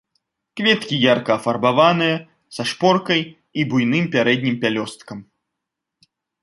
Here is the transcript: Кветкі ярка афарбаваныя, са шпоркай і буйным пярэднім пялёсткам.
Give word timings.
Кветкі 0.59 0.95
ярка 1.13 1.31
афарбаваныя, 1.39 2.15
са 2.57 2.63
шпоркай 2.73 3.21
і 3.29 3.61
буйным 3.75 4.05
пярэднім 4.19 4.55
пялёсткам. 4.67 5.17